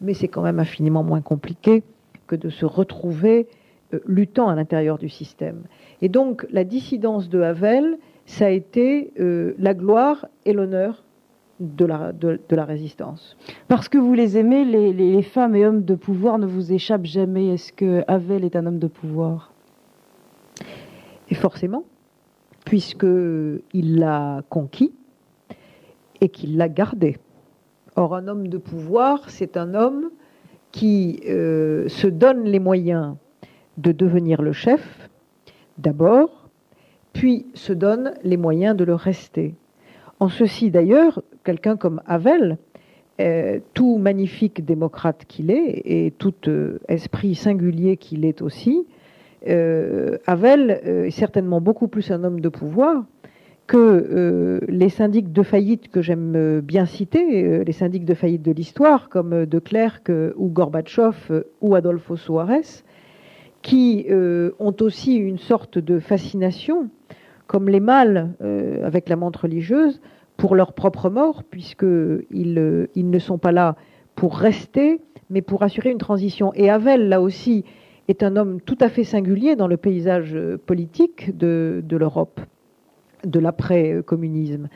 mais 0.00 0.14
c'est 0.14 0.26
quand 0.26 0.42
même 0.42 0.58
infiniment 0.58 1.04
moins 1.04 1.20
compliqué 1.20 1.84
que 2.26 2.34
de 2.34 2.50
se 2.50 2.66
retrouver 2.66 3.46
euh, 3.46 3.59
luttant 4.06 4.48
à 4.48 4.54
l'intérieur 4.54 4.98
du 4.98 5.08
système. 5.08 5.62
Et 6.02 6.08
donc 6.08 6.46
la 6.50 6.64
dissidence 6.64 7.28
de 7.28 7.40
Havel, 7.40 7.98
ça 8.26 8.46
a 8.46 8.50
été 8.50 9.12
euh, 9.18 9.54
la 9.58 9.74
gloire 9.74 10.26
et 10.44 10.52
l'honneur 10.52 11.02
de 11.58 11.84
la, 11.84 12.12
de, 12.12 12.38
la, 12.50 12.64
résistance. 12.64 13.36
Parce 13.68 13.88
que 13.88 13.98
vous 13.98 14.14
les 14.14 14.38
aimez, 14.38 14.64
les, 14.64 14.92
les, 14.92 15.22
femmes 15.22 15.54
et 15.54 15.66
hommes 15.66 15.84
de 15.84 15.94
pouvoir 15.94 16.38
ne 16.38 16.46
vous 16.46 16.72
échappent 16.72 17.04
jamais. 17.04 17.48
Est-ce 17.48 17.72
que 17.72 18.02
Havel 18.08 18.44
est 18.44 18.56
un 18.56 18.64
homme 18.64 18.78
de 18.78 18.86
pouvoir? 18.86 19.52
Et 21.28 21.34
forcément, 21.34 21.84
puisqu'il 22.64 23.98
l'a 23.98 24.42
conquis 24.48 24.94
et 26.20 26.30
qu'il 26.30 26.56
l'a 26.56 26.68
gardé. 26.68 27.18
Or, 27.96 28.14
un 28.14 28.28
homme 28.28 28.48
de 28.48 28.56
pouvoir, 28.56 29.28
c'est 29.28 29.56
un 29.56 29.74
homme 29.74 30.10
qui 30.72 31.20
euh, 31.28 31.88
se 31.88 32.06
donne 32.06 32.44
les 32.44 32.60
moyens 32.60 33.16
de 33.80 33.92
devenir 33.92 34.42
le 34.42 34.52
chef, 34.52 35.08
d'abord, 35.78 36.48
puis 37.12 37.46
se 37.54 37.72
donne 37.72 38.14
les 38.22 38.36
moyens 38.36 38.76
de 38.76 38.84
le 38.84 38.94
rester. 38.94 39.54
En 40.20 40.28
ceci 40.28 40.70
d'ailleurs, 40.70 41.22
quelqu'un 41.44 41.76
comme 41.76 42.02
Havel, 42.06 42.58
euh, 43.20 43.58
tout 43.74 43.98
magnifique 43.98 44.64
démocrate 44.64 45.24
qu'il 45.26 45.50
est, 45.50 45.82
et 45.84 46.10
tout 46.10 46.34
euh, 46.48 46.78
esprit 46.88 47.34
singulier 47.34 47.96
qu'il 47.96 48.24
est 48.24 48.40
aussi, 48.42 48.86
euh, 49.48 50.18
Havel 50.26 50.70
est 50.70 51.10
certainement 51.10 51.60
beaucoup 51.60 51.88
plus 51.88 52.10
un 52.10 52.24
homme 52.24 52.40
de 52.40 52.48
pouvoir 52.48 53.04
que 53.66 54.60
les 54.68 54.88
syndics 54.88 55.32
de 55.32 55.42
faillite 55.44 55.88
que 55.90 56.02
j'aime 56.02 56.60
bien 56.60 56.86
citer, 56.86 57.62
les 57.64 57.72
syndics 57.72 58.04
de 58.04 58.14
faillite 58.14 58.42
de 58.42 58.50
l'histoire, 58.50 59.08
comme 59.08 59.46
De 59.46 59.58
Klerk 59.60 60.10
ou 60.36 60.48
Gorbatchev 60.48 61.44
ou 61.60 61.76
Adolfo 61.76 62.16
Suarez, 62.16 62.82
qui 63.62 64.06
euh, 64.10 64.52
ont 64.58 64.74
aussi 64.80 65.16
une 65.16 65.38
sorte 65.38 65.78
de 65.78 65.98
fascination 65.98 66.88
comme 67.46 67.68
les 67.68 67.80
mâles 67.80 68.30
avec 68.84 69.08
la 69.08 69.16
montre 69.16 69.40
religieuse 69.42 70.00
pour 70.36 70.54
leur 70.54 70.72
propre 70.72 71.10
mort, 71.10 71.42
puisqu'ils 71.42 72.88
ils 72.94 73.10
ne 73.10 73.18
sont 73.18 73.38
pas 73.38 73.50
là 73.50 73.74
pour 74.14 74.36
rester, 74.36 75.00
mais 75.30 75.42
pour 75.42 75.64
assurer 75.64 75.90
une 75.90 75.98
transition. 75.98 76.52
Et 76.54 76.70
Havel, 76.70 77.08
là 77.08 77.20
aussi, 77.20 77.64
est 78.06 78.22
un 78.22 78.36
homme 78.36 78.60
tout 78.60 78.78
à 78.80 78.88
fait 78.88 79.02
singulier 79.02 79.56
dans 79.56 79.66
le 79.66 79.76
paysage 79.76 80.38
politique 80.66 81.36
de, 81.36 81.82
de 81.84 81.96
l'Europe, 81.96 82.40
de 83.24 83.40
l'après-communisme. 83.40 84.68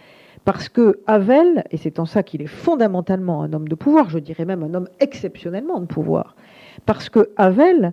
Parce 0.45 0.69
que 0.69 1.01
Havel, 1.07 1.65
et 1.71 1.77
c'est 1.77 1.99
en 1.99 2.05
ça 2.05 2.23
qu'il 2.23 2.43
est 2.43 2.47
fondamentalement 2.47 3.43
un 3.43 3.53
homme 3.53 3.69
de 3.69 3.75
pouvoir, 3.75 4.11
je 4.11 4.19
dirais 4.19 4.45
même 4.45 4.63
un 4.63 4.75
homme 4.75 4.89
exceptionnellement 5.01 5.81
de 5.81 5.87
pouvoir, 5.87 6.37
parce 6.87 7.09
que 7.09 7.31
Havel 7.37 7.93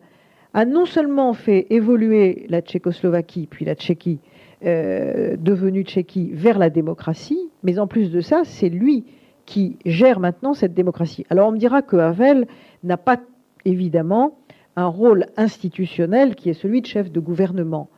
a 0.53 0.65
non 0.65 0.85
seulement 0.85 1.33
fait 1.33 1.67
évoluer 1.69 2.45
la 2.49 2.61
Tchécoslovaquie, 2.61 3.47
puis 3.47 3.65
la 3.65 3.75
Tchéquie, 3.75 4.19
euh, 4.63 5.35
devenue 5.37 5.83
Tchéquie, 5.83 6.29
vers 6.33 6.59
la 6.59 6.69
démocratie, 6.69 7.49
mais 7.63 7.79
en 7.79 7.87
plus 7.87 8.11
de 8.11 8.21
ça, 8.21 8.41
c'est 8.43 8.69
lui 8.69 9.05
qui 9.45 9.77
gère 9.85 10.19
maintenant 10.19 10.53
cette 10.53 10.73
démocratie. 10.73 11.25
Alors 11.29 11.49
on 11.49 11.51
me 11.51 11.57
dira 11.57 11.81
que 11.81 11.95
Havel 11.95 12.47
n'a 12.83 12.97
pas 12.97 13.19
évidemment 13.65 14.37
un 14.75 14.87
rôle 14.87 15.25
institutionnel 15.37 16.35
qui 16.35 16.49
est 16.49 16.53
celui 16.53 16.81
de 16.81 16.85
chef 16.85 17.11
de 17.11 17.19
gouvernement, 17.19 17.89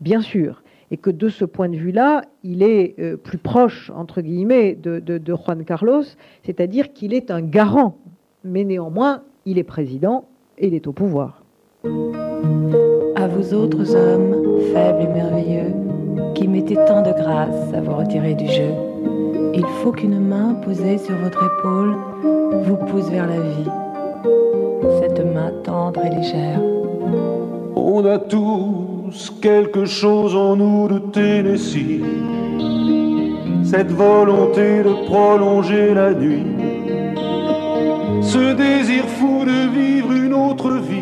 bien 0.00 0.20
sûr, 0.20 0.62
et 0.90 0.96
que 0.96 1.10
de 1.10 1.28
ce 1.28 1.44
point 1.44 1.68
de 1.68 1.76
vue-là, 1.76 2.22
il 2.42 2.62
est 2.62 2.94
euh, 2.98 3.16
plus 3.16 3.38
proche, 3.38 3.90
entre 3.94 4.20
guillemets, 4.20 4.74
de, 4.74 5.20
Juan 5.26 5.64
Carlos, 5.64 6.04
c'est-à-dire 6.42 6.92
qu'il 6.92 7.14
est 7.14 7.30
un 7.30 7.40
garant, 7.40 7.96
mais 8.44 8.64
néanmoins, 8.64 9.22
il 9.46 9.58
est 9.58 9.64
président 9.64 10.28
et 10.58 10.68
il 10.68 10.74
est 10.74 10.86
au 10.86 10.92
pouvoir. 10.92 11.41
Autres 13.50 13.96
hommes, 13.96 14.34
faibles 14.72 15.02
et 15.02 15.08
merveilleux, 15.08 15.74
qui 16.34 16.46
mettez 16.46 16.76
tant 16.86 17.02
de 17.02 17.10
grâce 17.10 17.74
à 17.74 17.80
vous 17.80 17.96
retirer 17.96 18.34
du 18.34 18.46
jeu, 18.46 18.70
il 19.52 19.66
faut 19.82 19.90
qu'une 19.90 20.20
main 20.20 20.54
posée 20.64 20.96
sur 20.96 21.16
votre 21.16 21.42
épaule 21.58 21.96
vous 22.64 22.76
pousse 22.76 23.10
vers 23.10 23.26
la 23.26 23.40
vie. 23.40 23.70
Cette 25.00 25.20
main 25.34 25.50
tendre 25.64 26.00
et 26.06 26.10
légère. 26.10 26.60
On 27.74 28.06
a 28.06 28.18
tous 28.18 29.34
quelque 29.42 29.86
chose 29.86 30.36
en 30.36 30.54
nous 30.56 30.88
de 30.88 30.98
Tennessee. 30.98 32.00
Cette 33.64 33.90
volonté 33.90 34.84
de 34.84 35.04
prolonger 35.06 35.94
la 35.94 36.14
nuit. 36.14 36.46
Ce 38.22 38.54
désir 38.54 39.04
fou 39.04 39.44
de 39.44 39.68
vivre 39.76 40.12
une 40.12 40.32
autre 40.32 40.70
vie. 40.70 41.01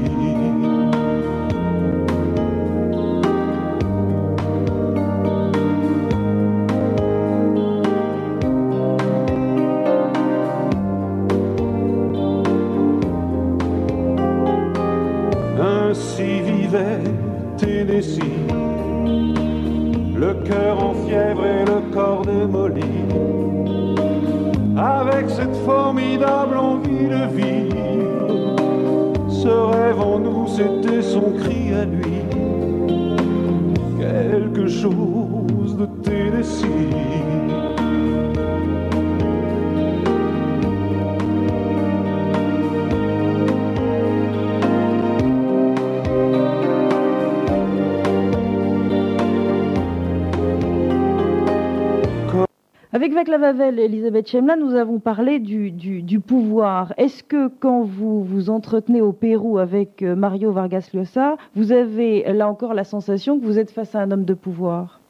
Avec 53.01 53.13
Vaclav 53.13 53.43
Havel 53.43 53.79
et 53.79 53.85
Elisabeth 53.85 54.29
Chemla, 54.29 54.55
nous 54.55 54.75
avons 54.75 54.99
parlé 54.99 55.39
du, 55.39 56.19
pouvoir. 56.19 56.93
Est-ce 56.97 57.23
que 57.23 57.47
quand 57.47 57.81
vous 57.81 58.23
vous 58.23 58.51
entretenez 58.51 59.01
au 59.01 59.11
Pérou 59.11 59.57
avec 59.57 60.03
euh, 60.03 60.15
Mario 60.15 60.51
Vargas 60.51 60.91
Llosa, 60.93 61.35
vous 61.55 61.71
avez 61.71 62.31
là 62.31 62.47
encore 62.47 62.75
la 62.75 62.83
sensation 62.83 63.39
que 63.39 63.43
vous 63.43 63.57
êtes 63.57 63.71
face 63.71 63.95
à 63.95 64.01
un 64.01 64.11
homme 64.11 64.23
de 64.23 64.35
pouvoir? 64.35 65.01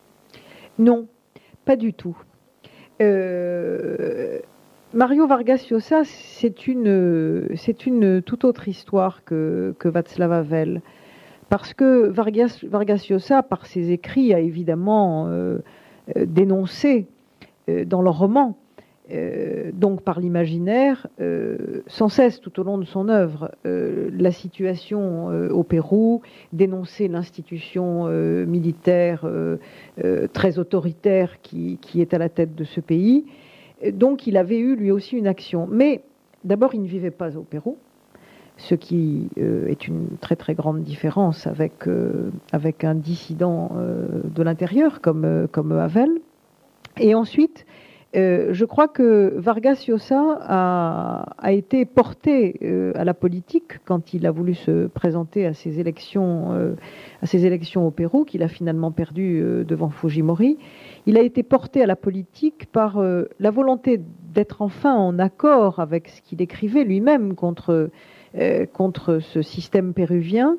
Non, 0.79 1.05
pas 1.65 1.75
du 1.75 1.93
tout. 1.93 2.15
Euh, 3.01 4.39
Mario 4.93 5.27
Vargas 5.27 5.67
Llosa, 5.69 6.03
c'est 6.05 6.67
une, 6.67 8.21
toute 8.25 8.45
autre 8.45 8.69
histoire 8.69 9.25
que, 9.25 9.75
que 9.79 9.89
Havel. 10.23 10.81
Parce 11.49 11.73
que 11.73 12.07
Vargas, 12.07 13.05
Llosa, 13.09 13.43
par 13.43 13.65
ses 13.65 13.91
écrits, 13.91 14.33
a 14.33 14.39
évidemment 14.39 15.27
euh, 15.27 15.59
dénoncé 16.15 17.09
dans 17.67 18.01
le 18.01 18.09
roman, 18.09 18.57
euh, 19.13 19.71
donc 19.73 20.03
par 20.03 20.19
l'imaginaire, 20.19 21.07
euh, 21.19 21.81
sans 21.87 22.07
cesse 22.07 22.39
tout 22.39 22.59
au 22.59 22.63
long 22.63 22.77
de 22.77 22.85
son 22.85 23.09
œuvre, 23.09 23.51
la 23.63 24.31
situation 24.31 25.27
au 25.49 25.63
Pérou, 25.63 26.21
dénoncer 26.53 27.07
l'institution 27.07 28.05
militaire 28.45 29.27
très 30.33 30.59
autoritaire 30.59 31.41
qui, 31.41 31.79
est 31.95 32.13
à 32.13 32.17
la 32.17 32.29
tête 32.29 32.55
de 32.55 32.63
ce 32.63 32.79
pays. 32.79 33.25
Donc 33.93 34.27
il 34.27 34.37
avait 34.37 34.59
eu 34.59 34.75
lui 34.75 34.91
aussi 34.91 35.17
une 35.17 35.27
action. 35.27 35.67
Mais 35.69 36.01
d'abord, 36.43 36.73
il 36.73 36.81
ne 36.81 36.87
vivait 36.87 37.11
pas 37.11 37.37
au 37.37 37.41
Pérou, 37.41 37.77
ce 38.57 38.75
qui 38.75 39.29
est 39.37 39.87
une 39.87 40.17
très 40.19 40.35
très 40.35 40.53
grande 40.53 40.83
différence 40.83 41.47
avec, 41.47 41.87
avec 42.51 42.83
un 42.83 42.95
dissident 42.95 43.71
de 44.23 44.43
l'intérieur 44.43 45.01
comme, 45.01 45.47
comme 45.51 45.71
Havel. 45.71 46.09
Et 47.01 47.15
ensuite, 47.15 47.65
euh, 48.15 48.49
je 48.51 48.65
crois 48.65 48.87
que 48.87 49.33
Vargas 49.37 49.85
Llosa 49.87 50.37
a, 50.41 51.51
été 51.53 51.85
porté 51.85 52.57
euh, 52.61 52.91
à 52.95 53.05
la 53.05 53.13
politique 53.13 53.79
quand 53.85 54.13
il 54.13 54.27
a 54.27 54.31
voulu 54.31 54.53
se 54.53 54.87
présenter 54.87 55.45
à 55.45 55.53
ses 55.53 55.79
élections, 55.79 56.51
euh, 56.51 56.75
à 57.21 57.37
élections 57.37 57.87
au 57.87 57.91
Pérou, 57.91 58.25
qu'il 58.25 58.43
a 58.43 58.49
finalement 58.49 58.91
perdu 58.91 59.41
devant 59.65 59.89
Fujimori. 59.89 60.57
Il 61.05 61.17
a 61.17 61.21
été 61.21 61.41
porté 61.41 61.81
à 61.81 61.85
la 61.85 61.95
politique 61.95 62.67
par 62.71 63.01
la 63.01 63.51
volonté 63.51 63.99
d'être 64.33 64.61
enfin 64.61 64.93
en 64.93 65.17
accord 65.17 65.79
avec 65.79 66.09
ce 66.09 66.21
qu'il 66.21 66.41
écrivait 66.41 66.83
lui-même 66.83 67.33
contre 67.35 67.89
ce 68.35 69.41
système 69.41 69.93
péruvien. 69.93 70.57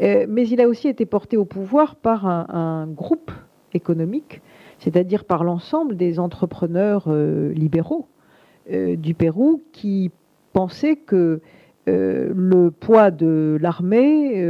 mais 0.00 0.48
il 0.48 0.60
a 0.60 0.68
aussi 0.68 0.88
été 0.88 1.06
porté 1.06 1.36
au 1.36 1.44
pouvoir 1.44 1.94
par 1.94 2.26
un 2.26 2.86
groupe 2.88 3.30
économique 3.74 4.40
c'est-à-dire 4.78 5.24
par 5.24 5.44
l'ensemble 5.44 5.96
des 5.96 6.18
entrepreneurs 6.18 7.04
euh, 7.08 7.52
libéraux 7.52 8.06
euh, 8.70 8.96
du 8.96 9.14
Pérou 9.14 9.62
qui 9.72 10.10
pensaient 10.52 10.96
que 10.96 11.40
euh, 11.88 12.32
le 12.34 12.70
poids 12.70 13.10
de 13.10 13.58
l'armée, 13.60 14.42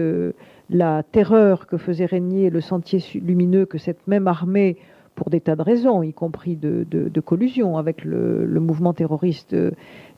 la 0.70 1.02
terreur 1.02 1.66
que 1.66 1.76
faisait 1.76 2.06
régner 2.06 2.50
le 2.50 2.60
sentier 2.60 3.02
lumineux 3.20 3.66
que 3.66 3.78
cette 3.78 4.06
même 4.08 4.26
armée, 4.26 4.76
pour 5.14 5.30
des 5.30 5.40
tas 5.40 5.56
de 5.56 5.62
raisons, 5.62 6.02
y 6.02 6.12
compris 6.12 6.56
de, 6.56 7.20
collusion 7.20 7.78
avec 7.78 8.04
le, 8.04 8.60
mouvement 8.60 8.94
terroriste, 8.94 9.54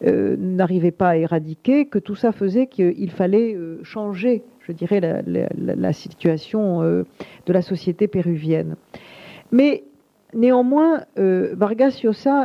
n'arrivait 0.02 0.90
pas 0.92 1.10
à 1.10 1.16
éradiquer, 1.16 1.86
que 1.86 1.98
tout 1.98 2.14
ça 2.14 2.32
faisait 2.32 2.66
qu'il 2.66 3.10
fallait 3.10 3.56
changer, 3.82 4.42
je 4.60 4.72
dirais, 4.72 5.00
la, 5.00 5.22
la 5.56 5.92
situation 5.92 6.82
de 6.82 7.52
la 7.52 7.62
société 7.62 8.06
péruvienne. 8.06 8.76
Mais 9.50 9.84
Néanmoins, 10.34 11.04
euh, 11.18 11.54
Vargas 11.56 12.00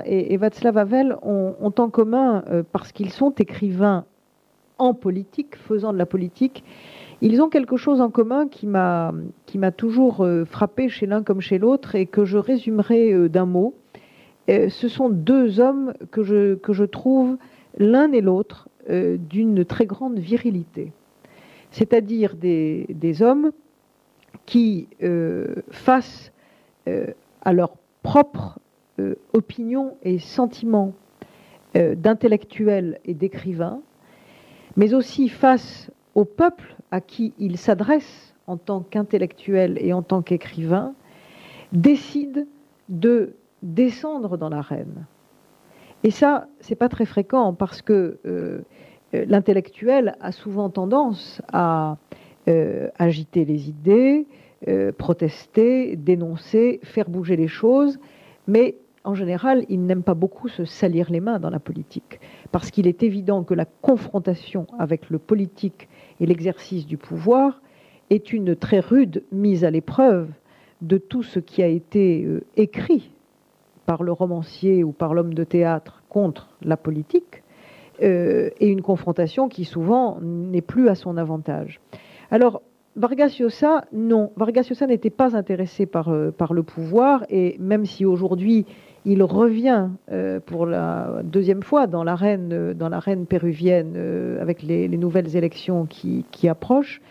et, 0.05 0.37
Václav 0.37 0.77
Havel 0.77 1.17
ont, 1.21 1.55
en 1.61 1.89
commun, 1.89 2.43
euh, 2.49 2.63
parce 2.71 2.91
qu'ils 2.93 3.09
sont 3.09 3.31
écrivains 3.31 4.05
en 4.77 4.93
politique, 4.93 5.57
faisant 5.57 5.91
de 5.91 5.97
la 5.97 6.05
politique, 6.05 6.63
ils 7.21 7.41
ont 7.41 7.49
quelque 7.49 7.77
chose 7.77 8.01
en 8.01 8.09
commun 8.09 8.47
qui 8.47 8.67
m'a 8.67 9.11
toujours 9.75 10.21
euh, 10.21 10.45
frappé 10.45 10.89
chez 10.89 11.05
l'un 11.05 11.23
comme 11.23 11.41
chez 11.41 11.57
l'autre 11.57 11.95
et 11.95 12.05
que 12.05 12.25
je 12.25 12.37
résumerai 12.37 13.29
d'un 13.29 13.45
mot. 13.45 13.73
ce 14.47 14.87
sont 14.87 15.09
deux 15.09 15.59
hommes 15.59 15.93
que 16.11 16.23
je, 16.23 16.83
trouve 16.85 17.37
l'un 17.77 18.11
et 18.11 18.21
l'autre 18.21 18.69
d'une 18.89 19.63
très 19.63 19.85
grande 19.85 20.19
virilité. 20.19 20.91
C'est-à-dire 21.71 22.35
des, 22.35 22.87
des, 22.89 23.21
hommes 23.21 23.51
qui, 24.45 24.87
face 25.69 26.33
à 27.43 27.53
leur 27.53 27.77
propre 28.01 28.59
opinion 29.33 29.97
et 30.03 30.19
sentiments 30.19 30.93
d'intellectuels 31.73 32.99
et 33.05 33.13
d'écrivains, 33.13 33.81
mais 34.75 34.93
aussi 34.93 35.29
face 35.29 35.89
au 36.15 36.25
peuple 36.25 36.75
à 36.91 37.01
qui 37.01 37.33
il 37.39 37.57
s'adresse 37.57 38.33
en 38.47 38.57
tant 38.57 38.81
qu'intellectuel 38.81 39.77
et 39.79 39.93
en 39.93 40.01
tant 40.01 40.21
qu'écrivain, 40.21 40.93
décide 41.71 42.47
de 42.89 43.35
descendre 43.61 44.37
dans 44.37 44.49
l'arène. 44.49 45.05
Et 46.03 46.11
ça, 46.11 46.47
c'est 46.59 46.75
pas 46.75 46.89
très 46.89 47.05
fréquent 47.05 47.53
parce 47.53 47.81
que 47.81 48.19
euh, 48.25 48.61
l'intellectuel 49.13 50.15
a 50.19 50.31
souvent 50.31 50.69
tendance 50.69 51.41
à 51.51 51.97
euh, 52.49 52.89
agiter 52.99 53.45
les 53.45 53.69
idées, 53.69 54.27
euh, 54.67 54.91
protester, 54.91 55.95
dénoncer, 55.95 56.79
faire 56.83 57.09
bouger 57.09 57.35
les 57.35 57.47
choses, 57.47 57.99
mais 58.47 58.75
en 59.03 59.15
général, 59.15 59.65
il 59.67 59.85
n'aime 59.85 60.03
pas 60.03 60.13
beaucoup 60.13 60.47
se 60.47 60.63
salir 60.63 61.11
les 61.11 61.19
mains 61.19 61.39
dans 61.39 61.49
la 61.49 61.59
politique, 61.59 62.19
parce 62.51 62.71
qu'il 62.71 62.87
est 62.87 63.03
évident 63.03 63.43
que 63.43 63.53
la 63.53 63.65
confrontation 63.65 64.67
avec 64.79 65.09
le 65.09 65.19
politique 65.19 65.89
et 66.19 66.25
l'exercice 66.25 66.85
du 66.85 66.97
pouvoir 66.97 67.61
est 68.09 68.31
une 68.31 68.55
très 68.55 68.79
rude 68.79 69.23
mise 69.31 69.65
à 69.65 69.71
l'épreuve 69.71 70.29
de 70.81 70.97
tout 70.97 71.23
ce 71.23 71.39
qui 71.39 71.63
a 71.63 71.67
été 71.67 72.23
euh, 72.23 72.43
écrit 72.55 73.11
par 73.85 74.03
le 74.03 74.11
romancier 74.11 74.83
ou 74.83 74.91
par 74.91 75.13
l'homme 75.13 75.33
de 75.33 75.43
théâtre 75.43 76.03
contre 76.07 76.49
la 76.61 76.77
politique, 76.77 77.43
euh, 78.01 78.49
et 78.59 78.67
une 78.67 78.81
confrontation 78.81 79.49
qui 79.49 79.65
souvent 79.65 80.17
n'est 80.21 80.61
plus 80.61 80.89
à 80.89 80.95
son 80.95 81.17
avantage. 81.17 81.79
Alors, 82.31 82.61
Vargas 82.95 83.37
Llosa, 83.39 83.85
non. 83.91 84.31
Vargas 84.35 84.67
Llosa 84.69 84.85
n'était 84.85 85.09
pas 85.09 85.35
intéressé 85.35 85.87
par, 85.87 86.09
euh, 86.09 86.29
par 86.31 86.53
le 86.53 86.61
pouvoir, 86.61 87.25
et 87.29 87.55
même 87.59 87.85
si 87.85 88.05
aujourd'hui 88.05 88.65
il 89.05 89.23
revient 89.23 89.89
euh, 90.11 90.39
pour 90.39 90.65
la 90.67 91.21
deuxième 91.23 91.63
fois 91.63 91.87
dans 91.87 92.03
l'arène, 92.03 92.53
euh, 92.53 92.73
dans 92.73 92.89
péruvienne 93.27 93.97
avec 94.39 94.61
les, 94.61 94.87
nouvelles 94.89 95.35
élections 95.35 95.87
qui, 95.87 96.47
approchent. 96.47 97.01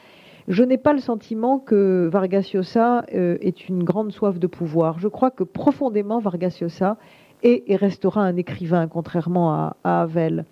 Je 0.47 0.63
n'ai 0.63 0.79
pas 0.79 0.93
le 0.93 1.01
sentiment 1.01 1.59
que 1.59 2.09
Vargas 2.11 2.51
Llosa 2.55 3.05
ait 3.09 3.49
une 3.69 3.85
grande 3.85 4.13
soif 4.13 4.39
de 4.39 4.47
pouvoir. 4.47 4.99
Je 4.99 5.09
crois 5.09 5.31
que 5.31 5.45
profondément 5.45 6.19
Vargas 6.21 6.59
Llosa 6.61 6.97
est 7.43 7.65
et 7.67 7.77
restera 7.77 8.23
un 8.23 8.37
écrivain, 8.37 8.87
contrairement 8.89 9.53
à, 9.53 9.77
à 9.85 10.03
Havel. 10.03 10.45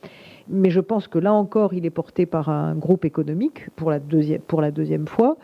Mais 0.51 0.71
je 0.71 0.81
pense 0.81 1.07
que 1.07 1.19
là 1.19 1.33
encore, 1.33 1.75
il 1.75 1.87
est 1.87 1.91
porté 1.91 2.27
par 2.27 2.49
un 2.49 2.75
groupe 2.75 3.05
économique 3.05 3.69
pour 3.77 3.91
la 3.91 4.01
deuxième, 4.01 5.07
fois 5.07 5.37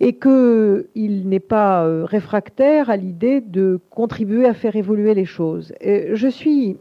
et 0.00 0.14
qu'il 0.14 1.28
n'est 1.28 1.40
pas 1.40 1.86
euh, 1.86 2.04
réfractaire 2.04 2.90
à 2.90 2.96
l'idée 2.96 3.40
de 3.40 3.80
contribuer 3.88 4.46
à 4.46 4.52
faire 4.52 4.76
évoluer 4.76 5.14
les 5.14 5.24
choses. 5.24 5.72
je, 5.80 6.28
suis, 6.28 6.76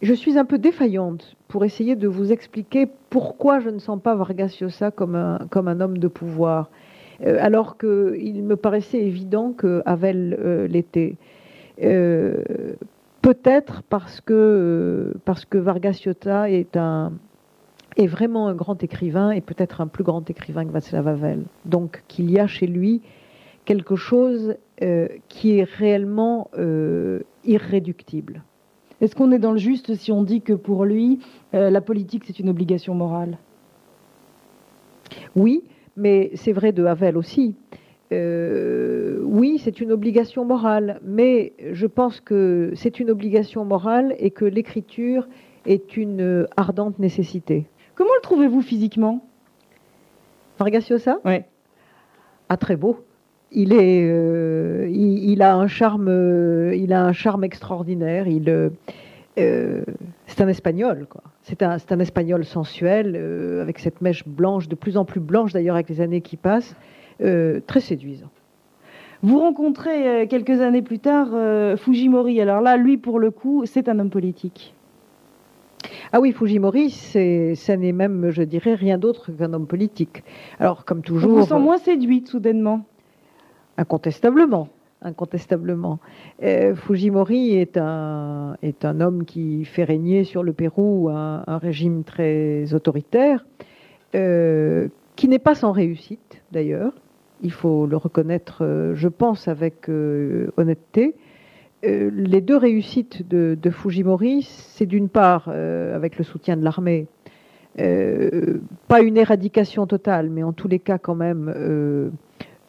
je 0.00 0.14
suis 0.14 0.38
un 0.38 0.46
peu 0.46 0.56
défaillante 0.58 1.36
pour 1.48 1.64
essayer 1.64 1.96
de 1.96 2.08
vous 2.08 2.32
expliquer 2.32 2.86
pourquoi 3.10 3.60
je 3.60 3.68
ne 3.68 3.78
sens 3.78 4.00
pas 4.00 4.14
Vargas 4.14 4.56
Llosa 4.60 4.90
comme 4.90 5.16
un, 5.16 5.38
comme 5.50 5.68
un 5.68 5.80
homme 5.80 5.98
de 5.98 6.08
pouvoir, 6.08 6.70
euh, 7.26 7.36
alors 7.40 7.76
qu'il 7.76 8.42
me 8.42 8.56
paraissait 8.56 9.00
évident 9.00 9.52
que 9.52 9.82
euh, 9.86 10.66
l'était. 10.66 11.16
Peut-être 13.28 13.82
parce 13.82 14.22
que, 14.22 15.12
parce 15.26 15.44
que 15.44 15.58
Vargas 15.58 16.00
Llosa 16.06 16.48
est 16.48 16.78
un, 16.78 17.12
est 17.98 18.06
vraiment 18.06 18.48
un 18.48 18.54
grand 18.54 18.82
écrivain 18.82 19.32
et 19.32 19.42
peut-être 19.42 19.82
un 19.82 19.86
plus 19.86 20.02
grand 20.02 20.30
écrivain 20.30 20.64
que 20.64 20.70
Václav 20.70 21.06
Havel. 21.06 21.44
Donc 21.66 22.04
qu'il 22.08 22.30
y 22.30 22.38
a 22.38 22.46
chez 22.46 22.66
lui 22.66 23.02
quelque 23.66 23.96
chose 23.96 24.56
euh, 24.80 25.08
qui 25.28 25.58
est 25.58 25.64
réellement 25.64 26.48
euh, 26.56 27.20
irréductible. 27.44 28.44
Est-ce 29.02 29.14
qu'on 29.14 29.30
est 29.30 29.38
dans 29.38 29.52
le 29.52 29.58
juste 29.58 29.94
si 29.94 30.10
on 30.10 30.22
dit 30.22 30.40
que 30.40 30.54
pour 30.54 30.86
lui, 30.86 31.18
euh, 31.52 31.68
la 31.68 31.82
politique, 31.82 32.24
c'est 32.26 32.38
une 32.38 32.48
obligation 32.48 32.94
morale? 32.94 33.36
Oui, 35.36 35.64
mais 35.98 36.30
c'est 36.32 36.52
vrai 36.52 36.72
de 36.72 36.86
Havel 36.86 37.18
aussi. 37.18 37.56
Oui, 38.10 39.60
c'est 39.62 39.80
une 39.80 39.92
obligation 39.92 40.44
morale, 40.44 41.00
mais 41.04 41.52
je 41.72 41.86
pense 41.86 42.20
que 42.20 42.72
c'est 42.74 43.00
une 43.00 43.10
obligation 43.10 43.64
morale 43.64 44.14
et 44.18 44.30
que 44.30 44.44
l'écriture 44.44 45.28
est 45.66 45.96
une 45.96 46.46
ardente 46.56 46.98
nécessité. 46.98 47.66
Comment 47.94 48.14
le 48.14 48.22
trouvez-vous 48.22 48.62
physiquement? 48.62 49.24
Vargas 50.58 50.86
Llosa 50.90 51.18
Oui. 51.24 51.40
Ah, 52.48 52.56
très 52.56 52.76
beau. 52.76 53.04
Il, 53.50 53.72
est, 53.72 54.08
euh, 54.08 54.88
il, 54.90 55.42
a 55.42 55.54
un 55.54 55.66
charme, 55.66 56.08
euh, 56.08 56.74
il 56.74 56.92
a 56.92 57.04
un 57.04 57.12
charme 57.12 57.44
extraordinaire. 57.44 58.28
Il, 58.28 58.48
euh, 59.38 59.84
c'est 60.26 60.40
un 60.40 60.48
espagnol, 60.48 61.06
quoi. 61.08 61.22
C'est 61.42 61.62
un, 61.62 61.76
un, 61.90 61.98
espagnol 62.00 62.44
sensuel, 62.44 63.16
avec 63.60 63.78
cette 63.78 64.00
mèche 64.00 64.26
blanche, 64.26 64.68
de 64.68 64.74
plus 64.74 64.96
en 64.96 65.04
plus 65.04 65.20
blanche 65.20 65.52
d'ailleurs 65.52 65.76
avec 65.76 65.88
les 65.88 66.00
années 66.00 66.20
qui 66.20 66.36
passent, 66.36 66.76
très 67.18 67.80
séduisant. 67.80 68.30
Vous 69.22 69.40
rencontrez 69.40 70.28
quelques 70.28 70.60
années 70.60 70.82
plus 70.82 71.00
tard 71.00 71.28
Fujimori. 71.76 72.40
Alors 72.40 72.60
là, 72.60 72.76
lui, 72.76 72.96
pour 72.96 73.18
le 73.18 73.30
coup, 73.30 73.64
c'est 73.66 73.88
un 73.88 73.98
homme 73.98 74.10
politique. 74.10 74.74
Ah 76.12 76.20
oui, 76.20 76.32
Fujimori, 76.32 76.90
ça 76.90 77.76
n'est 77.76 77.92
même, 77.92 78.30
je 78.30 78.42
dirais, 78.42 78.74
rien 78.74 78.98
d'autre 78.98 79.30
qu'un 79.32 79.52
homme 79.52 79.66
politique. 79.66 80.24
Alors, 80.58 80.84
comme 80.84 81.02
toujours. 81.02 81.32
On 81.32 81.40
vous 81.40 81.46
sent 81.46 81.58
moins 81.58 81.78
séduite 81.78 82.28
soudainement 82.28 82.84
Incontestablement. 83.76 84.68
Incontestablement. 85.02 86.00
Euh, 86.42 86.74
Fujimori 86.74 87.54
est 87.54 87.76
un, 87.76 88.56
est 88.62 88.84
un 88.84 89.00
homme 89.00 89.24
qui 89.24 89.64
fait 89.64 89.84
régner 89.84 90.24
sur 90.24 90.42
le 90.42 90.52
Pérou 90.52 91.08
un, 91.08 91.58
régime 91.58 92.02
très 92.02 92.74
autoritaire, 92.74 93.46
euh, 94.16 94.88
qui 95.14 95.28
n'est 95.28 95.38
pas 95.38 95.54
sans 95.54 95.70
réussite 95.70 96.42
d'ailleurs. 96.50 96.92
Il 97.42 97.52
faut 97.52 97.86
le 97.86 97.96
reconnaître, 97.96 98.64
euh, 98.64 98.94
je 98.94 99.08
pense, 99.08 99.48
avec 99.48 99.88
honnêteté. 99.88 101.14
Euh, 101.84 102.10
les 102.12 102.40
deux 102.40 102.56
réussites 102.56 103.28
de, 103.28 103.70
Fujimori, 103.70 104.42
c'est 104.42 104.86
d'une 104.86 105.08
part, 105.08 105.44
euh, 105.48 105.94
avec 105.94 106.18
le 106.18 106.24
soutien 106.24 106.56
de 106.56 106.64
l'armée, 106.64 107.06
euh, 107.78 108.58
pas 108.88 109.00
une 109.00 109.16
éradication 109.16 109.86
totale, 109.86 110.28
mais 110.28 110.42
en 110.42 110.52
tous 110.52 110.66
les 110.66 110.80
cas 110.80 110.98
quand 110.98 111.14
même 111.14 112.10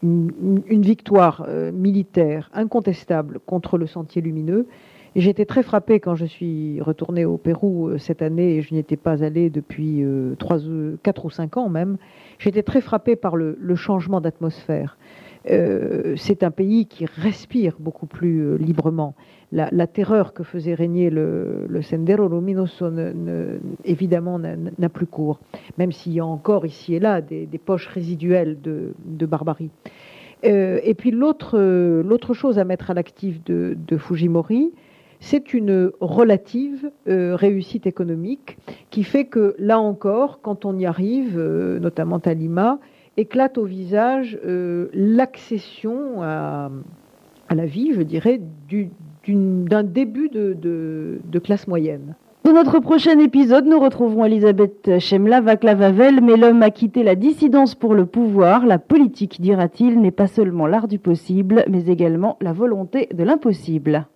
une, 0.04 0.82
victoire 0.82 1.48
militaire 1.74 2.52
incontestable 2.54 3.40
contre 3.46 3.78
le 3.78 3.88
sentier 3.88 4.22
lumineux. 4.22 4.68
Et 5.16 5.22
j'ai 5.22 5.30
été 5.32 5.46
très 5.46 5.64
frappée 5.64 6.00
quand 6.00 6.16
je 6.16 6.26
suis 6.26 6.82
retournée 6.82 7.26
au 7.26 7.38
Pérou 7.38 7.98
cette 7.98 8.22
année, 8.22 8.58
et 8.58 8.62
je 8.62 8.74
n'y 8.74 8.80
étais 8.80 8.98
pas 8.98 9.24
allée 9.24 9.50
depuis 9.50 10.04
3, 10.38 10.58
4 11.02 11.26
ou 11.26 11.30
5 11.30 11.58
ans 11.58 11.70
même. 11.70 11.98
Été 12.46 12.64
très 12.64 12.82
frappée 12.82 13.16
par 13.16 13.36
le 13.36 13.76
changement 13.76 14.22
d'atmosphère. 14.22 14.98
Euh, 15.50 16.16
c'est 16.18 16.44
un 16.44 16.52
pays 16.52 16.86
qui 16.86 17.06
respire 17.06 17.76
beaucoup 17.80 18.06
plus 18.06 18.42
euh, 18.42 18.58
librement. 18.58 19.16
La, 19.52 19.88
terreur 19.88 20.34
que 20.34 20.44
faisait 20.44 20.76
régner 20.76 21.10
le, 21.10 21.68
Sendero 21.82 22.28
Luminoso, 22.28 22.86
évidemment, 23.84 24.38
n'a 24.38 24.90
plus 24.90 25.08
cours, 25.08 25.40
même 25.80 25.92
s'il 25.92 26.14
y 26.14 26.20
a 26.20 26.26
encore 26.26 26.68
ici 26.68 26.94
et 26.94 27.00
là 27.00 27.20
des, 27.20 27.48
poches 27.58 27.88
résiduelles 27.88 28.60
de, 28.62 29.26
barbarie. 29.26 29.72
Euh, 30.46 30.80
et 30.84 30.94
puis 30.94 31.10
l'autre 31.10 32.34
chose 32.34 32.60
à 32.60 32.64
mettre 32.64 32.92
à 32.92 32.94
l'actif 32.94 33.44
de, 33.44 33.98
Fujimori, 33.98 34.72
c'est 35.20 35.54
une 35.54 35.92
relative 36.00 36.92
réussite 37.06 37.86
économique 37.86 38.58
qui 38.90 39.04
fait 39.04 39.26
que, 39.26 39.56
là 39.60 39.80
encore, 39.80 40.40
quand 40.42 40.66
on 40.66 40.78
y 40.78 40.86
arrive, 40.86 41.38
notamment 41.38 42.18
à 42.18 42.34
Lima, 42.34 42.80
éclate 43.20 43.58
au 43.58 43.66
visage 43.66 44.40
euh, 44.46 44.88
l'accession 44.94 46.22
à, 46.24 46.70
la 47.52 47.66
vie, 47.66 47.94
je 47.94 48.02
dirais, 48.02 48.40
d'un 49.28 49.84
début 49.84 50.30
de, 50.30 51.40
classe 51.44 51.68
moyenne. 51.68 52.16
Dans 52.46 52.54
notre 52.54 52.80
prochain 52.80 53.20
épisode, 53.20 53.66
nous 53.66 53.80
retrouverons 53.80 54.26
Elisabeth 54.26 55.00
Chemla, 55.00 55.42
Vaclav 55.42 55.82
Havel, 55.82 56.22
mais 56.22 56.38
l'homme 56.38 56.64
a 56.64 56.72
quitté 56.72 57.04
la 57.04 57.16
dissidence 57.16 57.76
pour 57.76 57.94
le 57.94 58.06
pouvoir. 58.06 58.66
La 58.66 58.80
politique, 58.80 59.42
dira-t-il, 59.42 60.00
n'est 60.00 60.12
pas 60.12 60.28
seulement 60.28 60.68
l'art 60.68 60.88
du 60.88 61.00
possible, 61.00 61.66
mais 61.68 61.86
également 61.88 62.38
la 62.40 62.54
volonté 62.54 63.10
de 63.14 63.24
l'impossible. 63.24 64.08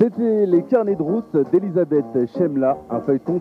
C'était 0.00 0.46
les 0.46 0.62
carnets 0.62 0.94
de 0.94 1.02
route 1.02 1.36
d'Elisabeth 1.52 2.06
Chemla, 2.34 2.78
un 2.88 3.00
feuilleton 3.00 3.38